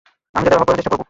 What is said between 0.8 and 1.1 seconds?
চেষ্টা করব।